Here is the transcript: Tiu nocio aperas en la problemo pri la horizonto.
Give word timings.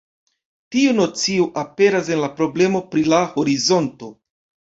Tiu 0.75 0.93
nocio 0.99 1.43
aperas 1.63 2.09
en 2.15 2.23
la 2.23 2.31
problemo 2.39 2.81
pri 2.95 3.05
la 3.15 3.19
horizonto. 3.43 4.13